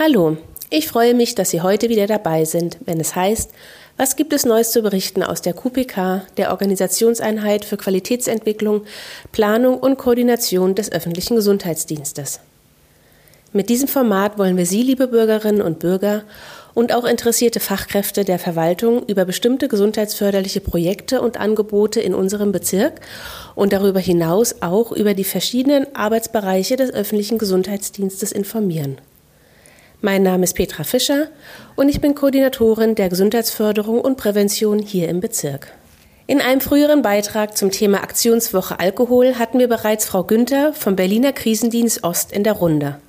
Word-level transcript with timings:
Hallo, 0.00 0.36
ich 0.70 0.86
freue 0.86 1.12
mich, 1.12 1.34
dass 1.34 1.50
Sie 1.50 1.60
heute 1.60 1.88
wieder 1.88 2.06
dabei 2.06 2.44
sind, 2.44 2.76
wenn 2.84 3.00
es 3.00 3.16
heißt, 3.16 3.50
was 3.96 4.14
gibt 4.14 4.32
es 4.32 4.46
Neues 4.46 4.70
zu 4.70 4.80
berichten 4.80 5.24
aus 5.24 5.42
der 5.42 5.54
QPK, 5.54 6.22
der 6.36 6.52
Organisationseinheit 6.52 7.64
für 7.64 7.76
Qualitätsentwicklung, 7.76 8.82
Planung 9.32 9.76
und 9.76 9.98
Koordination 9.98 10.76
des 10.76 10.92
öffentlichen 10.92 11.34
Gesundheitsdienstes. 11.34 12.38
Mit 13.52 13.70
diesem 13.70 13.88
Format 13.88 14.38
wollen 14.38 14.56
wir 14.56 14.66
Sie, 14.66 14.84
liebe 14.84 15.08
Bürgerinnen 15.08 15.62
und 15.62 15.80
Bürger, 15.80 16.22
und 16.74 16.94
auch 16.94 17.04
interessierte 17.04 17.58
Fachkräfte 17.58 18.24
der 18.24 18.38
Verwaltung 18.38 19.02
über 19.08 19.24
bestimmte 19.24 19.66
gesundheitsförderliche 19.66 20.60
Projekte 20.60 21.20
und 21.20 21.40
Angebote 21.40 22.00
in 22.00 22.14
unserem 22.14 22.52
Bezirk 22.52 23.00
und 23.56 23.72
darüber 23.72 23.98
hinaus 23.98 24.62
auch 24.62 24.92
über 24.92 25.14
die 25.14 25.24
verschiedenen 25.24 25.92
Arbeitsbereiche 25.96 26.76
des 26.76 26.92
öffentlichen 26.92 27.38
Gesundheitsdienstes 27.38 28.30
informieren. 28.30 28.98
Mein 30.00 30.22
Name 30.22 30.44
ist 30.44 30.54
Petra 30.54 30.84
Fischer 30.84 31.26
und 31.74 31.88
ich 31.88 32.00
bin 32.00 32.14
Koordinatorin 32.14 32.94
der 32.94 33.08
Gesundheitsförderung 33.08 34.00
und 34.00 34.16
Prävention 34.16 34.78
hier 34.78 35.08
im 35.08 35.18
Bezirk. 35.18 35.72
In 36.28 36.40
einem 36.40 36.60
früheren 36.60 37.02
Beitrag 37.02 37.56
zum 37.56 37.72
Thema 37.72 38.04
Aktionswoche 38.04 38.78
Alkohol 38.78 39.40
hatten 39.40 39.58
wir 39.58 39.66
bereits 39.66 40.04
Frau 40.04 40.22
Günther 40.22 40.72
vom 40.72 40.94
Berliner 40.94 41.32
Krisendienst 41.32 42.04
Ost 42.04 42.30
in 42.30 42.44
der 42.44 42.52
Runde. 42.52 43.00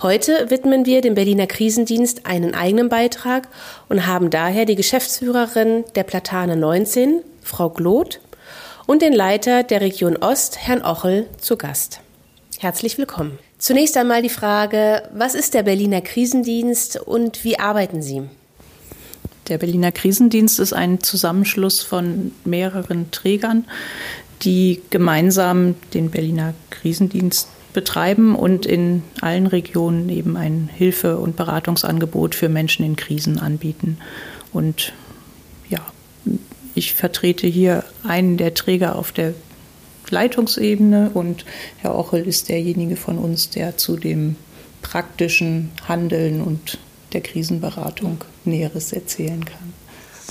Heute 0.00 0.48
widmen 0.48 0.86
wir 0.86 1.02
dem 1.02 1.14
Berliner 1.14 1.46
Krisendienst 1.46 2.24
einen 2.24 2.54
eigenen 2.54 2.88
Beitrag 2.88 3.48
und 3.90 4.06
haben 4.06 4.30
daher 4.30 4.64
die 4.64 4.76
Geschäftsführerin 4.76 5.84
der 5.96 6.04
Platane 6.04 6.56
19, 6.56 7.20
Frau 7.42 7.68
Gloth, 7.68 8.20
und 8.86 9.02
den 9.02 9.12
Leiter 9.12 9.64
der 9.64 9.82
Region 9.82 10.16
Ost, 10.16 10.56
Herrn 10.66 10.82
Ochel, 10.82 11.26
zu 11.36 11.58
Gast. 11.58 12.00
Herzlich 12.58 12.96
willkommen. 12.96 13.38
Zunächst 13.62 13.96
einmal 13.96 14.22
die 14.22 14.28
Frage, 14.28 15.04
was 15.14 15.36
ist 15.36 15.54
der 15.54 15.62
Berliner 15.62 16.00
Krisendienst 16.00 16.96
und 16.96 17.44
wie 17.44 17.60
arbeiten 17.60 18.02
Sie? 18.02 18.22
Der 19.46 19.58
Berliner 19.58 19.92
Krisendienst 19.92 20.58
ist 20.58 20.72
ein 20.72 21.00
Zusammenschluss 21.00 21.80
von 21.80 22.32
mehreren 22.44 23.12
Trägern, 23.12 23.64
die 24.42 24.82
gemeinsam 24.90 25.76
den 25.94 26.10
Berliner 26.10 26.54
Krisendienst 26.70 27.46
betreiben 27.72 28.34
und 28.34 28.66
in 28.66 29.04
allen 29.20 29.46
Regionen 29.46 30.08
eben 30.08 30.36
ein 30.36 30.68
Hilfe- 30.74 31.18
und 31.18 31.36
Beratungsangebot 31.36 32.34
für 32.34 32.48
Menschen 32.48 32.84
in 32.84 32.96
Krisen 32.96 33.38
anbieten. 33.38 33.98
Und 34.52 34.92
ja, 35.68 35.78
ich 36.74 36.94
vertrete 36.94 37.46
hier 37.46 37.84
einen 38.02 38.38
der 38.38 38.54
Träger 38.54 38.96
auf 38.96 39.12
der 39.12 39.34
Leitungsebene 40.12 41.10
und 41.12 41.44
Herr 41.78 41.98
Ochel 41.98 42.26
ist 42.26 42.48
derjenige 42.48 42.96
von 42.96 43.18
uns, 43.18 43.50
der 43.50 43.76
zu 43.76 43.96
dem 43.96 44.36
praktischen 44.82 45.70
Handeln 45.88 46.40
und 46.40 46.78
der 47.12 47.22
Krisenberatung 47.22 48.18
Näheres 48.44 48.92
erzählen 48.92 49.44
kann. 49.44 49.72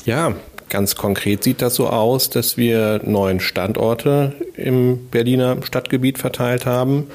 Ja, 0.06 0.36
ganz 0.70 0.96
konkret 0.96 1.44
sieht 1.44 1.62
das 1.62 1.76
so 1.76 1.88
aus, 1.88 2.30
dass 2.30 2.58
wir 2.58 3.02
neun 3.04 3.40
Standorte 3.40 4.34
im 4.56 5.08
Berliner 5.10 5.58
Stadtgebiet 5.64 6.18
verteilt 6.18 6.66
haben, 6.66 7.08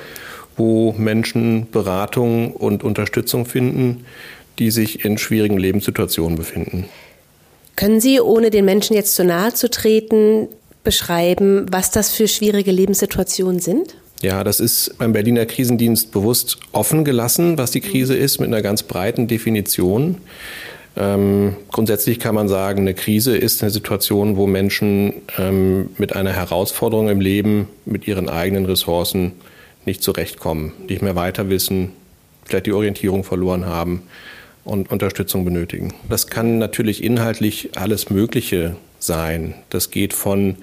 wo 0.56 0.92
Menschen 0.92 1.70
Beratung 1.70 2.52
und 2.52 2.84
Unterstützung 2.84 3.46
finden, 3.46 4.04
die 4.58 4.70
sich 4.70 5.04
in 5.04 5.18
schwierigen 5.18 5.58
Lebenssituationen 5.58 6.36
befinden. 6.36 6.88
Können 7.76 8.00
Sie, 8.00 8.20
ohne 8.20 8.50
den 8.50 8.64
Menschen 8.64 8.96
jetzt 8.96 9.14
zu 9.14 9.24
nahe 9.24 9.52
zu 9.52 9.70
treten, 9.70 10.48
beschreiben, 10.86 11.66
was 11.70 11.90
das 11.90 12.12
für 12.12 12.28
schwierige 12.28 12.70
Lebenssituationen 12.70 13.60
sind? 13.60 13.96
Ja, 14.22 14.44
das 14.44 14.60
ist 14.60 14.96
beim 14.96 15.12
Berliner 15.12 15.44
Krisendienst 15.44 16.12
bewusst 16.12 16.58
offen 16.72 17.04
gelassen, 17.04 17.58
was 17.58 17.72
die 17.72 17.80
Krise 17.80 18.16
ist, 18.16 18.38
mit 18.38 18.46
einer 18.46 18.62
ganz 18.62 18.84
breiten 18.84 19.26
Definition. 19.26 20.16
Ähm, 20.96 21.56
grundsätzlich 21.70 22.18
kann 22.18 22.34
man 22.34 22.48
sagen, 22.48 22.80
eine 22.80 22.94
Krise 22.94 23.36
ist 23.36 23.62
eine 23.62 23.70
Situation, 23.70 24.36
wo 24.36 24.46
Menschen 24.46 25.12
ähm, 25.36 25.90
mit 25.98 26.16
einer 26.16 26.32
Herausforderung 26.32 27.10
im 27.10 27.20
Leben, 27.20 27.68
mit 27.84 28.08
ihren 28.08 28.30
eigenen 28.30 28.64
Ressourcen 28.64 29.32
nicht 29.84 30.02
zurechtkommen, 30.02 30.72
nicht 30.88 31.02
mehr 31.02 31.16
weiter 31.16 31.50
wissen, 31.50 31.90
vielleicht 32.44 32.66
die 32.66 32.72
Orientierung 32.72 33.24
verloren 33.24 33.66
haben 33.66 34.02
und 34.64 34.90
Unterstützung 34.90 35.44
benötigen. 35.44 35.94
Das 36.08 36.28
kann 36.28 36.58
natürlich 36.58 37.04
inhaltlich 37.04 37.70
alles 37.76 38.08
Mögliche 38.08 38.76
sein. 38.98 39.54
Das 39.70 39.90
geht 39.90 40.12
von 40.12 40.56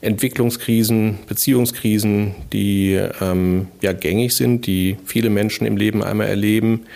Entwicklungskrisen, 0.00 1.18
Beziehungskrisen, 1.26 2.34
die 2.52 3.00
ähm, 3.20 3.68
ja 3.80 3.92
gängig 3.92 4.34
sind, 4.34 4.66
die 4.66 4.98
viele 5.04 5.30
Menschen 5.30 5.66
im 5.66 5.76
Leben 5.76 6.02
einmal 6.02 6.28
erleben. 6.28 6.86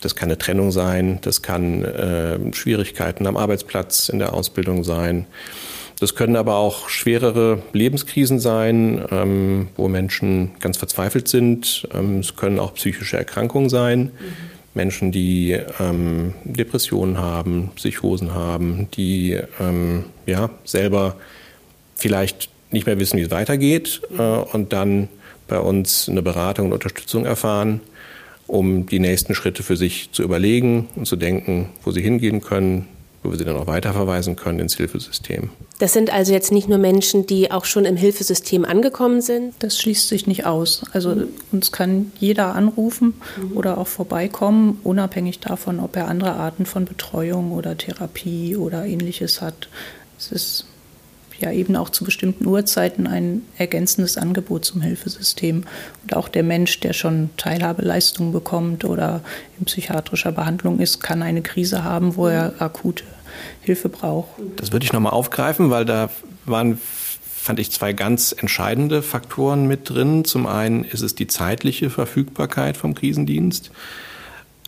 Das 0.00 0.14
kann 0.14 0.28
eine 0.28 0.38
Trennung 0.38 0.70
sein, 0.70 1.18
das 1.22 1.42
kann 1.42 1.82
äh, 1.84 2.38
Schwierigkeiten 2.54 3.26
am 3.26 3.36
Arbeitsplatz, 3.36 4.08
in 4.08 4.18
der 4.18 4.34
Ausbildung 4.34 4.84
sein. 4.84 5.26
Das 5.98 6.14
können 6.14 6.36
aber 6.36 6.56
auch 6.56 6.88
schwerere 6.88 7.62
Lebenskrisen 7.72 8.38
sein, 8.38 9.04
ähm, 9.10 9.68
wo 9.76 9.88
Menschen 9.88 10.52
ganz 10.60 10.76
verzweifelt 10.76 11.28
sind. 11.28 11.88
Ähm, 11.94 12.18
es 12.18 12.36
können 12.36 12.58
auch 12.58 12.74
psychische 12.74 13.16
Erkrankungen 13.16 13.68
sein. 13.68 14.00
Mhm. 14.00 14.53
Menschen, 14.74 15.12
die 15.12 15.56
ähm, 15.78 16.34
Depressionen 16.44 17.18
haben, 17.18 17.70
Psychosen 17.76 18.34
haben, 18.34 18.88
die 18.96 19.38
ähm, 19.60 20.04
ja, 20.26 20.50
selber 20.64 21.16
vielleicht 21.94 22.50
nicht 22.70 22.86
mehr 22.86 22.98
wissen, 22.98 23.18
wie 23.18 23.22
es 23.22 23.30
weitergeht 23.30 24.02
äh, 24.18 24.22
und 24.22 24.72
dann 24.72 25.08
bei 25.46 25.58
uns 25.58 26.08
eine 26.08 26.22
Beratung 26.22 26.66
und 26.66 26.72
Unterstützung 26.72 27.24
erfahren, 27.24 27.80
um 28.46 28.86
die 28.86 28.98
nächsten 28.98 29.34
Schritte 29.34 29.62
für 29.62 29.76
sich 29.76 30.10
zu 30.12 30.22
überlegen 30.22 30.88
und 30.96 31.06
zu 31.06 31.16
denken, 31.16 31.70
wo 31.82 31.92
sie 31.92 32.02
hingehen 32.02 32.40
können, 32.40 32.86
wo 33.24 33.30
wir 33.30 33.38
sie 33.38 33.44
dann 33.44 33.56
auch 33.56 33.66
weiterverweisen 33.66 34.36
können 34.36 34.60
ins 34.60 34.76
Hilfesystem. 34.76 35.48
Das 35.78 35.94
sind 35.94 36.12
also 36.12 36.32
jetzt 36.32 36.52
nicht 36.52 36.68
nur 36.68 36.78
Menschen, 36.78 37.26
die 37.26 37.50
auch 37.50 37.64
schon 37.64 37.86
im 37.86 37.96
Hilfesystem 37.96 38.64
angekommen 38.64 39.22
sind? 39.22 39.54
Das 39.60 39.80
schließt 39.80 40.08
sich 40.08 40.26
nicht 40.26 40.44
aus. 40.44 40.82
Also 40.92 41.14
mhm. 41.14 41.28
uns 41.50 41.72
kann 41.72 42.12
jeder 42.20 42.54
anrufen 42.54 43.14
mhm. 43.36 43.56
oder 43.56 43.78
auch 43.78 43.88
vorbeikommen, 43.88 44.78
unabhängig 44.84 45.40
davon, 45.40 45.80
ob 45.80 45.96
er 45.96 46.08
andere 46.08 46.34
Arten 46.34 46.66
von 46.66 46.84
Betreuung 46.84 47.52
oder 47.52 47.76
Therapie 47.76 48.56
oder 48.56 48.84
ähnliches 48.84 49.40
hat. 49.40 49.68
Es 50.18 50.30
ist 50.30 50.66
ja 51.40 51.50
eben 51.50 51.76
auch 51.76 51.90
zu 51.90 52.04
bestimmten 52.04 52.46
Uhrzeiten 52.46 53.06
ein 53.06 53.42
ergänzendes 53.56 54.18
Angebot 54.18 54.64
zum 54.64 54.82
Hilfesystem. 54.82 55.64
Und 56.02 56.14
auch 56.14 56.28
der 56.28 56.42
Mensch, 56.42 56.78
der 56.80 56.92
schon 56.92 57.30
Teilhabeleistungen 57.36 58.32
bekommt 58.32 58.84
oder 58.84 59.22
in 59.58 59.64
psychiatrischer 59.64 60.32
Behandlung 60.32 60.78
ist, 60.78 61.02
kann 61.02 61.22
eine 61.22 61.42
Krise 61.42 61.84
haben, 61.84 62.16
wo 62.16 62.28
er 62.28 62.54
akute 62.60 63.04
Hilfe 63.62 63.88
braucht. 63.88 64.28
Das 64.56 64.72
würde 64.72 64.84
ich 64.84 64.92
nochmal 64.92 65.12
aufgreifen, 65.12 65.70
weil 65.70 65.84
da 65.84 66.10
waren 66.44 66.78
fand 67.44 67.58
ich 67.58 67.70
zwei 67.70 67.92
ganz 67.92 68.34
entscheidende 68.36 69.02
Faktoren 69.02 69.66
mit 69.66 69.90
drin. 69.90 70.24
Zum 70.24 70.46
einen 70.46 70.82
ist 70.82 71.02
es 71.02 71.14
die 71.14 71.26
zeitliche 71.26 71.90
Verfügbarkeit 71.90 72.78
vom 72.78 72.94
Krisendienst. 72.94 73.70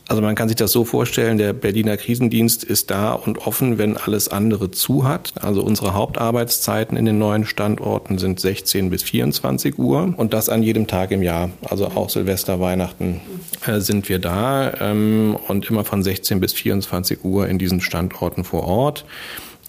Also 0.09 0.23
man 0.23 0.37
kann 0.37 0.49
sich 0.49 0.57
das 0.57 0.71
so 0.71 0.85
vorstellen, 0.85 1.37
der 1.37 1.53
Berliner 1.53 1.97
Krisendienst 1.97 2.63
ist 2.63 2.91
da 2.91 3.13
und 3.13 3.39
offen, 3.39 3.77
wenn 3.77 3.97
alles 3.97 4.29
andere 4.29 4.71
zu 4.71 5.05
hat. 5.05 5.33
Also 5.41 5.63
unsere 5.63 5.95
Hauptarbeitszeiten 5.95 6.97
in 6.97 7.07
den 7.07 7.19
neuen 7.19 7.45
Standorten 7.45 8.19
sind 8.19 8.39
16 8.39 8.89
bis 8.91 9.03
24 9.03 9.79
Uhr 9.79 10.15
und 10.17 10.33
das 10.33 10.49
an 10.49 10.63
jedem 10.63 10.87
Tag 10.87 11.11
im 11.11 11.23
Jahr. 11.23 11.51
Also 11.69 11.87
auch 11.87 12.09
Silvester, 12.09 12.61
Weihnachten 12.61 13.21
äh, 13.67 13.81
sind 13.81 14.09
wir 14.09 14.21
da 14.21 14.75
ähm, 14.81 15.37
und 15.49 15.69
immer 15.69 15.85
von 15.85 16.05
16 16.05 16.39
bis 16.39 16.53
24 16.53 17.25
Uhr 17.25 17.49
in 17.49 17.59
diesen 17.59 17.81
Standorten 17.81 18.45
vor 18.45 18.63
Ort. 18.63 19.05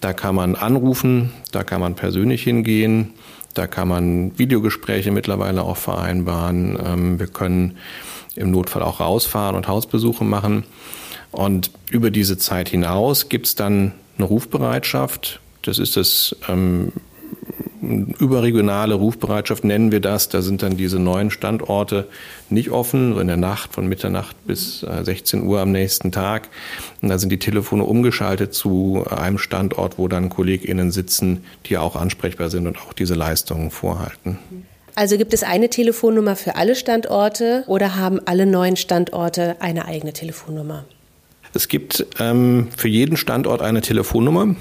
Da 0.00 0.12
kann 0.12 0.36
man 0.36 0.54
anrufen, 0.54 1.32
da 1.50 1.64
kann 1.64 1.80
man 1.80 1.96
persönlich 1.96 2.44
hingehen, 2.44 3.14
da 3.54 3.66
kann 3.66 3.88
man 3.88 4.38
Videogespräche 4.38 5.10
mittlerweile 5.10 5.62
auch 5.62 5.76
vereinbaren. 5.76 6.78
Ähm, 6.84 7.18
wir 7.18 7.26
können 7.26 7.76
im 8.38 8.50
Notfall 8.50 8.82
auch 8.82 9.00
rausfahren 9.00 9.56
und 9.56 9.68
Hausbesuche 9.68 10.24
machen. 10.24 10.64
Und 11.30 11.70
über 11.90 12.10
diese 12.10 12.38
Zeit 12.38 12.68
hinaus 12.68 13.28
gibt 13.28 13.46
es 13.46 13.54
dann 13.54 13.92
eine 14.16 14.26
Rufbereitschaft. 14.26 15.40
Das 15.62 15.78
ist 15.78 15.96
das 15.96 16.34
ähm, 16.48 16.92
überregionale 17.80 18.94
Rufbereitschaft, 18.94 19.64
nennen 19.64 19.92
wir 19.92 20.00
das. 20.00 20.28
Da 20.28 20.42
sind 20.42 20.62
dann 20.62 20.76
diese 20.76 20.98
neuen 20.98 21.30
Standorte 21.30 22.08
nicht 22.50 22.70
offen, 22.70 23.14
so 23.14 23.20
in 23.20 23.28
der 23.28 23.36
Nacht 23.36 23.72
von 23.74 23.86
Mitternacht 23.86 24.36
bis 24.46 24.80
16 24.80 25.40
äh, 25.40 25.42
Uhr 25.44 25.60
am 25.60 25.72
nächsten 25.72 26.12
Tag. 26.12 26.48
Und 27.02 27.08
da 27.08 27.18
sind 27.18 27.30
die 27.30 27.38
Telefone 27.38 27.84
umgeschaltet 27.84 28.54
zu 28.54 29.04
einem 29.08 29.38
Standort, 29.38 29.98
wo 29.98 30.08
dann 30.08 30.28
KollegInnen 30.28 30.90
sitzen, 30.90 31.44
die 31.66 31.78
auch 31.78 31.96
ansprechbar 31.96 32.50
sind 32.50 32.66
und 32.66 32.78
auch 32.78 32.92
diese 32.92 33.14
Leistungen 33.14 33.70
vorhalten. 33.70 34.38
Also 34.98 35.16
gibt 35.16 35.32
es 35.32 35.44
eine 35.44 35.70
Telefonnummer 35.70 36.34
für 36.34 36.56
alle 36.56 36.74
Standorte 36.74 37.62
oder 37.68 37.94
haben 37.94 38.18
alle 38.24 38.46
neuen 38.46 38.74
Standorte 38.74 39.54
eine 39.60 39.84
eigene 39.84 40.12
Telefonnummer? 40.12 40.86
Es 41.54 41.68
gibt 41.68 42.04
ähm, 42.18 42.66
für 42.76 42.88
jeden 42.88 43.16
Standort 43.16 43.62
eine 43.62 43.80
Telefonnummer. 43.80 44.56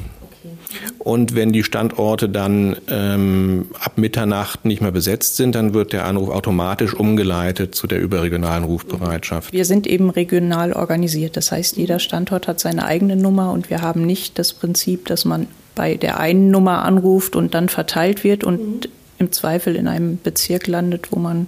Und 1.00 1.34
wenn 1.34 1.54
die 1.54 1.64
Standorte 1.64 2.30
dann 2.30 2.78
ähm, 2.88 3.70
ab 3.80 3.98
Mitternacht 3.98 4.64
nicht 4.64 4.80
mehr 4.80 4.92
besetzt 4.92 5.38
sind, 5.38 5.56
dann 5.56 5.74
wird 5.74 5.92
der 5.92 6.06
Anruf 6.06 6.30
automatisch 6.30 6.94
umgeleitet 6.94 7.74
zu 7.74 7.88
der 7.88 8.00
überregionalen 8.00 8.64
Rufbereitschaft. 8.64 9.54
Wir 9.54 9.66
sind 9.66 9.88
eben 9.88 10.12
regional 10.12 10.72
organisiert. 10.72 11.36
Das 11.36 11.52
heißt, 11.52 11.78
jeder 11.78 11.98
Standort 11.98 12.48
hat 12.48 12.60
seine 12.60 12.86
eigene 12.86 13.16
Nummer 13.16 13.52
und 13.54 13.72
wir 13.72 13.82
haben 13.82 14.06
nicht 14.06 14.38
das 14.38 14.54
Prinzip, 14.54 15.08
dass 15.08 15.26
man 15.26 15.48
bei 15.74 15.96
der 15.96 16.20
einen 16.20 16.52
Nummer 16.52 16.86
anruft 16.86 17.36
und 17.36 17.56
dann 17.56 17.70
verteilt 17.70 18.24
wird 18.24 18.44
und 18.44 18.86
mhm. 18.86 18.92
Im 19.20 19.32
Zweifel 19.32 19.76
in 19.76 19.88
einem 19.88 20.20
Bezirk 20.22 20.68
landet, 20.68 21.12
wo 21.12 21.20
man 21.20 21.48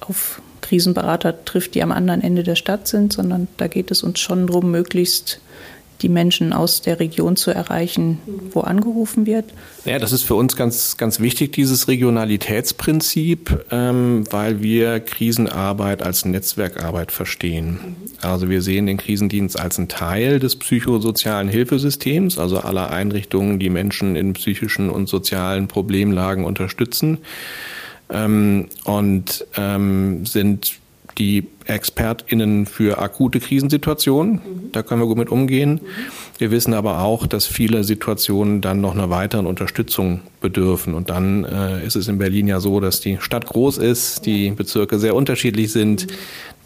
auf 0.00 0.42
Krisenberater 0.60 1.44
trifft, 1.44 1.74
die 1.74 1.82
am 1.82 1.92
anderen 1.92 2.22
Ende 2.22 2.42
der 2.42 2.56
Stadt 2.56 2.88
sind, 2.88 3.12
sondern 3.12 3.48
da 3.58 3.68
geht 3.68 3.90
es 3.90 4.02
uns 4.02 4.20
schon 4.20 4.46
darum, 4.46 4.70
möglichst 4.70 5.40
die 6.04 6.10
Menschen 6.10 6.52
aus 6.52 6.82
der 6.82 7.00
Region 7.00 7.34
zu 7.34 7.50
erreichen, 7.50 8.18
wo 8.52 8.60
angerufen 8.60 9.24
wird. 9.24 9.46
Ja, 9.86 9.98
das 9.98 10.12
ist 10.12 10.22
für 10.22 10.34
uns 10.34 10.54
ganz, 10.54 10.98
ganz 10.98 11.18
wichtig, 11.18 11.52
dieses 11.54 11.88
Regionalitätsprinzip, 11.88 13.64
ähm, 13.70 14.24
weil 14.30 14.62
wir 14.62 15.00
Krisenarbeit 15.00 16.02
als 16.02 16.26
Netzwerkarbeit 16.26 17.10
verstehen. 17.10 17.96
Also 18.20 18.50
wir 18.50 18.60
sehen 18.60 18.84
den 18.84 18.98
Krisendienst 18.98 19.58
als 19.58 19.78
einen 19.78 19.88
Teil 19.88 20.40
des 20.40 20.56
psychosozialen 20.56 21.48
Hilfesystems, 21.48 22.38
also 22.38 22.58
aller 22.58 22.90
Einrichtungen, 22.90 23.58
die 23.58 23.70
Menschen 23.70 24.14
in 24.14 24.34
psychischen 24.34 24.90
und 24.90 25.08
sozialen 25.08 25.68
Problemlagen 25.68 26.44
unterstützen 26.44 27.16
ähm, 28.10 28.68
und 28.84 29.46
ähm, 29.56 30.26
sind 30.26 30.74
die 31.16 31.46
ExpertInnen 31.66 32.66
für 32.66 32.98
akute 32.98 33.40
Krisensituationen. 33.40 34.34
Mhm. 34.34 34.72
Da 34.72 34.82
können 34.82 35.00
wir 35.00 35.06
gut 35.06 35.18
mit 35.18 35.30
umgehen. 35.30 35.74
Mhm. 35.74 35.78
Wir 36.38 36.50
wissen 36.50 36.74
aber 36.74 37.02
auch, 37.02 37.26
dass 37.26 37.46
viele 37.46 37.84
Situationen 37.84 38.60
dann 38.60 38.80
noch 38.80 38.94
einer 38.94 39.10
weiteren 39.10 39.46
Unterstützung 39.46 40.20
bedürfen. 40.40 40.94
Und 40.94 41.10
dann 41.10 41.44
äh, 41.44 41.86
ist 41.86 41.96
es 41.96 42.08
in 42.08 42.18
Berlin 42.18 42.48
ja 42.48 42.60
so, 42.60 42.80
dass 42.80 43.00
die 43.00 43.18
Stadt 43.20 43.46
groß 43.46 43.78
ist, 43.78 44.26
die 44.26 44.50
Bezirke 44.50 44.98
sehr 44.98 45.14
unterschiedlich 45.14 45.72
sind, 45.72 46.06
mhm 46.10 46.14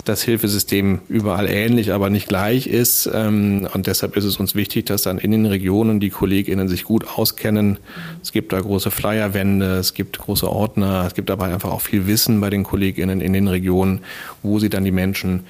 das 0.08 0.22
Hilfesystem 0.22 1.00
überall 1.08 1.48
ähnlich, 1.48 1.92
aber 1.92 2.10
nicht 2.10 2.28
gleich 2.28 2.66
ist. 2.66 3.08
Ähm, 3.12 3.68
und 3.72 3.86
deshalb 3.86 4.16
ist 4.16 4.24
es 4.24 4.38
uns 4.38 4.54
wichtig, 4.54 4.86
dass 4.86 5.02
dann 5.02 5.18
in 5.18 5.30
den 5.30 5.46
Regionen 5.46 6.00
die 6.00 6.10
KollegInnen 6.10 6.68
sich 6.68 6.84
gut 6.84 7.06
auskennen. 7.06 7.78
Es 8.22 8.32
gibt 8.32 8.52
da 8.52 8.60
große 8.60 8.90
Flyerwände, 8.90 9.76
es 9.76 9.94
gibt 9.94 10.18
große 10.18 10.50
Ordner, 10.50 11.04
es 11.06 11.14
gibt 11.14 11.30
aber 11.30 11.44
einfach 11.46 11.70
auch 11.70 11.80
viel 11.80 12.06
Wissen 12.06 12.40
bei 12.40 12.50
den 12.50 12.64
KollegInnen 12.64 13.20
in 13.20 13.32
den 13.32 13.48
Regionen, 13.48 14.00
wo 14.42 14.58
sie 14.58 14.70
dann 14.70 14.84
die 14.84 14.92
Menschen 14.92 15.44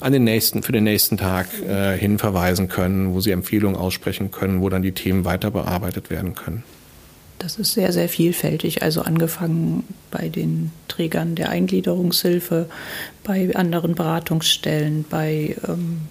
an 0.00 0.12
den 0.12 0.24
nächsten, 0.24 0.62
für 0.62 0.72
den 0.72 0.84
nächsten 0.84 1.16
Tag 1.16 1.46
äh, 1.66 1.96
hinverweisen 1.96 2.68
können, 2.68 3.14
wo 3.14 3.20
sie 3.20 3.30
Empfehlungen 3.30 3.76
aussprechen 3.76 4.30
können, 4.30 4.60
wo 4.60 4.68
dann 4.68 4.82
die 4.82 4.92
Themen 4.92 5.24
weiter 5.24 5.50
bearbeitet 5.50 6.10
werden 6.10 6.34
können. 6.34 6.64
Das 7.42 7.56
ist 7.56 7.72
sehr, 7.72 7.92
sehr 7.92 8.08
vielfältig. 8.08 8.82
Also 8.82 9.02
angefangen 9.02 9.82
bei 10.12 10.28
den 10.28 10.70
Trägern 10.86 11.34
der 11.34 11.48
Eingliederungshilfe, 11.48 12.68
bei 13.24 13.52
anderen 13.56 13.96
Beratungsstellen, 13.96 15.04
bei 15.10 15.56
ähm, 15.66 16.02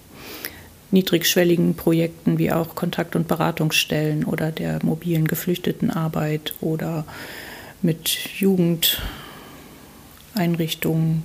niedrigschwelligen 0.90 1.74
Projekten 1.74 2.36
wie 2.36 2.52
auch 2.52 2.74
Kontakt- 2.74 3.16
und 3.16 3.28
Beratungsstellen 3.28 4.24
oder 4.24 4.52
der 4.52 4.84
mobilen 4.84 5.26
Geflüchtetenarbeit 5.26 6.52
oder 6.60 7.06
mit 7.80 8.10
Jugendeinrichtungen, 8.38 11.22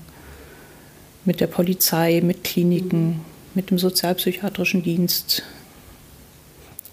mit 1.26 1.42
der 1.42 1.48
Polizei, 1.48 2.22
mit 2.24 2.46
Kliniken, 2.46 3.26
mit 3.56 3.72
dem 3.72 3.78
sozialpsychiatrischen 3.78 4.84
Dienst, 4.84 5.44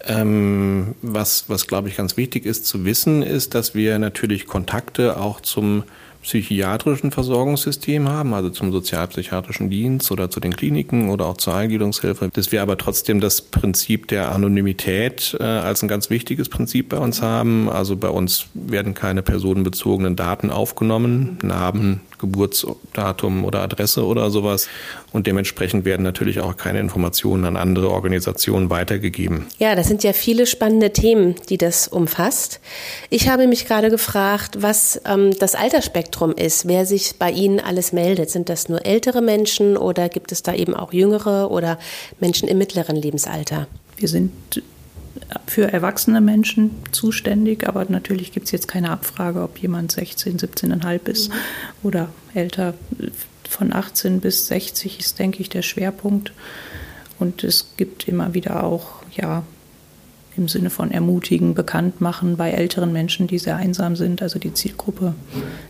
ähm, 0.07 0.95
was, 1.01 1.49
was 1.49 1.67
glaube 1.67 1.89
ich 1.89 1.97
ganz 1.97 2.17
wichtig 2.17 2.45
ist 2.45 2.65
zu 2.65 2.85
wissen, 2.85 3.21
ist, 3.21 3.55
dass 3.55 3.75
wir 3.75 3.97
natürlich 3.99 4.45
Kontakte 4.45 5.19
auch 5.19 5.41
zum 5.41 5.83
psychiatrischen 6.25 7.11
Versorgungssystem 7.11 8.09
haben, 8.09 8.33
also 8.33 8.49
zum 8.49 8.71
sozialpsychiatrischen 8.71 9.69
Dienst 9.69 10.11
oder 10.11 10.31
zu 10.31 10.39
den 10.39 10.55
Kliniken 10.55 11.11
oder 11.11 11.27
auch 11.27 11.37
zur 11.37 11.53
Eingliederungshilfe, 11.53 12.29
dass 12.33 12.51
wir 12.51 12.63
aber 12.63 12.79
trotzdem 12.79 13.21
das 13.21 13.41
Prinzip 13.41 14.07
der 14.07 14.31
Anonymität 14.31 15.37
äh, 15.39 15.43
als 15.43 15.83
ein 15.83 15.87
ganz 15.87 16.09
wichtiges 16.09 16.49
Prinzip 16.49 16.89
bei 16.89 16.97
uns 16.97 17.21
haben. 17.21 17.69
Also 17.69 17.95
bei 17.95 18.09
uns 18.09 18.47
werden 18.55 18.95
keine 18.95 19.21
personenbezogenen 19.21 20.15
Daten 20.15 20.49
aufgenommen, 20.49 21.37
Namen, 21.43 22.01
Geburtsdatum 22.17 23.45
oder 23.45 23.61
Adresse 23.61 24.03
oder 24.03 24.31
sowas. 24.31 24.67
Und 25.11 25.27
dementsprechend 25.27 25.85
werden 25.85 26.01
natürlich 26.03 26.39
auch 26.39 26.57
keine 26.57 26.79
Informationen 26.79 27.45
an 27.45 27.55
andere 27.55 27.91
Organisationen 27.91 28.69
weitergegeben. 28.69 29.45
Ja, 29.59 29.75
das 29.75 29.87
sind 29.87 30.03
ja 30.03 30.13
viele 30.13 30.47
spannende 30.47 30.91
Themen, 30.91 31.35
die 31.49 31.57
das 31.57 31.87
umfasst. 31.87 32.59
Ich 33.09 33.29
habe 33.29 33.47
mich 33.47 33.67
gerade 33.67 33.89
gefragt, 33.89 34.57
was 34.61 34.99
ähm, 35.05 35.37
das 35.37 35.53
Altersspektrum 35.53 36.14
ist, 36.33 36.67
wer 36.67 36.85
sich 36.85 37.15
bei 37.17 37.31
Ihnen 37.31 37.59
alles 37.59 37.93
meldet. 37.93 38.29
Sind 38.29 38.49
das 38.49 38.69
nur 38.69 38.85
ältere 38.85 39.21
Menschen 39.21 39.77
oder 39.77 40.09
gibt 40.09 40.31
es 40.31 40.43
da 40.43 40.53
eben 40.53 40.73
auch 40.73 40.93
jüngere 40.93 41.51
oder 41.51 41.79
Menschen 42.19 42.47
im 42.47 42.57
mittleren 42.57 42.95
Lebensalter? 42.95 43.67
Wir 43.97 44.07
sind 44.07 44.31
für 45.47 45.71
erwachsene 45.71 46.21
Menschen 46.21 46.71
zuständig, 46.91 47.67
aber 47.67 47.85
natürlich 47.87 48.31
gibt 48.31 48.47
es 48.47 48.51
jetzt 48.51 48.67
keine 48.67 48.89
Abfrage, 48.91 49.41
ob 49.41 49.57
jemand 49.57 49.91
16, 49.91 50.37
17,5 50.39 51.07
ist 51.07 51.29
mhm. 51.29 51.33
oder 51.83 52.09
älter. 52.33 52.73
Von 53.47 53.73
18 53.73 54.21
bis 54.21 54.47
60 54.47 54.99
ist, 54.99 55.19
denke 55.19 55.41
ich, 55.41 55.49
der 55.49 55.61
Schwerpunkt. 55.61 56.33
Und 57.19 57.43
es 57.43 57.73
gibt 57.77 58.07
immer 58.07 58.33
wieder 58.33 58.63
auch, 58.63 58.87
ja, 59.15 59.43
im 60.37 60.47
Sinne 60.47 60.69
von 60.69 60.91
ermutigen, 60.91 61.53
bekannt 61.53 62.01
machen 62.01 62.37
bei 62.37 62.51
älteren 62.51 62.91
Menschen, 62.91 63.27
die 63.27 63.39
sehr 63.39 63.55
einsam 63.55 63.95
sind, 63.95 64.21
also 64.21 64.39
die 64.39 64.53
Zielgruppe 64.53 65.15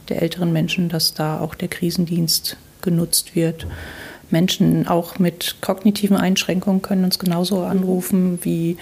der 0.09 0.21
älteren 0.21 0.51
Menschen, 0.53 0.89
dass 0.89 1.13
da 1.13 1.39
auch 1.39 1.55
der 1.55 1.67
Krisendienst 1.67 2.57
genutzt 2.81 3.35
wird. 3.35 3.67
Menschen 4.31 4.87
auch 4.87 5.19
mit 5.19 5.57
kognitiven 5.61 6.17
Einschränkungen 6.17 6.81
können 6.81 7.03
uns 7.03 7.19
genauso 7.19 7.61
anrufen 7.61 8.39
wie 8.41 8.77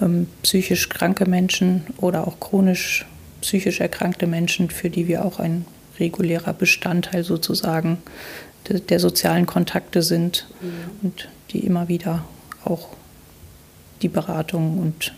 ähm, 0.00 0.26
psychisch 0.42 0.88
kranke 0.88 1.26
Menschen 1.26 1.84
oder 1.98 2.26
auch 2.26 2.40
chronisch 2.40 3.06
psychisch 3.40 3.80
erkrankte 3.80 4.26
Menschen, 4.26 4.68
für 4.68 4.90
die 4.90 5.08
wir 5.08 5.24
auch 5.24 5.38
ein 5.38 5.64
regulärer 5.98 6.52
Bestandteil 6.52 7.24
sozusagen 7.24 7.98
der, 8.68 8.80
der 8.80 9.00
sozialen 9.00 9.46
Kontakte 9.46 10.02
sind 10.02 10.46
mhm. 10.60 11.06
und 11.06 11.28
die 11.50 11.60
immer 11.60 11.88
wieder 11.88 12.24
auch 12.64 12.88
die 14.02 14.08
Beratung 14.08 14.78
und 14.78 15.12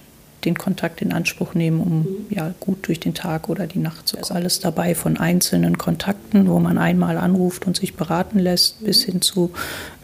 den 0.45 0.57
Kontakt 0.57 1.03
in 1.03 1.13
Anspruch 1.13 1.55
nehmen, 1.55 1.81
um 1.81 1.99
mhm. 2.01 2.07
ja 2.31 2.55
gut 2.61 2.87
durch 2.89 3.01
den 3.01 3.15
Tag 3.15 3.49
oder 3.49 3.67
die 3.67 3.79
Nacht 3.79 4.09
zu 4.09 4.17
kommen. 4.17 4.25
Also 4.25 4.35
alles 4.35 4.61
dabei 4.61 4.95
von 4.95 5.17
einzelnen 5.17 5.79
Kontakten, 5.79 6.49
wo 6.49 6.59
man 6.59 6.79
einmal 6.79 7.17
anruft 7.17 7.67
und 7.67 7.77
sich 7.77 7.95
beraten 7.95 8.39
lässt, 8.39 8.85
bis 8.85 9.05
hin 9.05 9.23
zu 9.23 9.53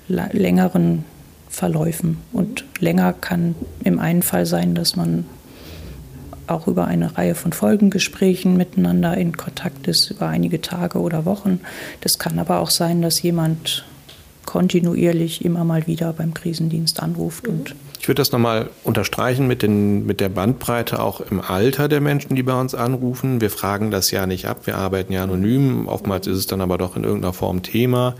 längeren 0.08 1.04
Verläufen. 1.48 2.18
Und 2.32 2.64
länger 2.78 3.12
kann 3.12 3.54
im 3.84 3.98
einen 3.98 4.22
Fall 4.22 4.46
sein, 4.46 4.74
dass 4.74 4.96
man 4.96 5.26
auch 6.46 6.66
über 6.66 6.86
eine 6.86 7.16
Reihe 7.16 7.34
von 7.34 7.52
Folgengesprächen 7.52 8.56
miteinander 8.56 9.16
in 9.16 9.36
Kontakt 9.36 9.86
ist, 9.86 10.10
über 10.10 10.28
einige 10.28 10.60
Tage 10.60 10.98
oder 10.98 11.24
Wochen. 11.24 11.60
Das 12.00 12.18
kann 12.18 12.38
aber 12.38 12.60
auch 12.60 12.70
sein, 12.70 13.02
dass 13.02 13.20
jemand 13.22 13.84
kontinuierlich 14.46 15.44
immer 15.44 15.64
mal 15.64 15.86
wieder 15.86 16.12
beim 16.14 16.32
Krisendienst 16.32 17.02
anruft 17.02 17.46
und 17.46 17.74
ich 18.08 18.10
würde 18.10 18.22
das 18.22 18.32
nochmal 18.32 18.70
unterstreichen 18.84 19.46
mit, 19.46 19.60
den, 19.60 20.06
mit 20.06 20.20
der 20.20 20.30
Bandbreite 20.30 20.98
auch 20.98 21.20
im 21.20 21.42
Alter 21.42 21.88
der 21.88 22.00
Menschen, 22.00 22.36
die 22.36 22.42
bei 22.42 22.58
uns 22.58 22.74
anrufen. 22.74 23.42
Wir 23.42 23.50
fragen 23.50 23.90
das 23.90 24.10
ja 24.10 24.24
nicht 24.24 24.46
ab, 24.46 24.60
wir 24.64 24.78
arbeiten 24.78 25.12
ja 25.12 25.24
anonym. 25.24 25.86
Oftmals 25.86 26.26
ist 26.26 26.38
es 26.38 26.46
dann 26.46 26.62
aber 26.62 26.78
doch 26.78 26.96
in 26.96 27.04
irgendeiner 27.04 27.34
Form 27.34 27.62
Thema. 27.62 28.14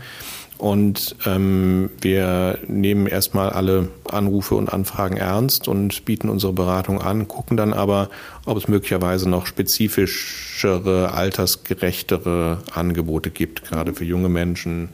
Und 0.59 1.15
ähm, 1.25 1.89
wir 2.01 2.59
nehmen 2.67 3.07
erstmal 3.07 3.49
alle 3.49 3.87
Anrufe 4.07 4.53
und 4.53 4.71
Anfragen 4.71 5.17
ernst 5.17 5.67
und 5.67 6.05
bieten 6.05 6.29
unsere 6.29 6.53
Beratung 6.53 7.01
an, 7.01 7.27
gucken 7.27 7.57
dann 7.57 7.73
aber, 7.73 8.11
ob 8.45 8.57
es 8.57 8.67
möglicherweise 8.67 9.27
noch 9.27 9.47
spezifischere, 9.47 11.13
altersgerechtere 11.13 12.59
Angebote 12.71 13.31
gibt, 13.31 13.63
gerade 13.63 13.95
für 13.95 14.05
junge 14.05 14.29
Menschen, 14.29 14.89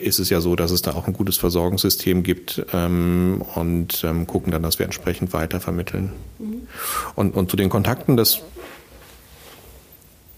ist 0.00 0.18
es 0.18 0.30
ja 0.30 0.40
so, 0.40 0.56
dass 0.56 0.70
es 0.70 0.82
da 0.82 0.94
auch 0.94 1.06
ein 1.06 1.12
gutes 1.12 1.36
Versorgungssystem 1.36 2.22
gibt 2.22 2.64
ähm, 2.72 3.42
und 3.54 4.04
ähm, 4.04 4.26
gucken 4.26 4.52
dann, 4.52 4.62
dass 4.62 4.78
wir 4.78 4.86
entsprechend 4.86 5.32
weiter 5.32 5.60
vermitteln. 5.60 6.12
Mhm. 6.38 6.68
Und, 7.14 7.34
und 7.34 7.50
zu 7.50 7.56
den 7.56 7.68
Kontakten, 7.68 8.16
das, 8.16 8.40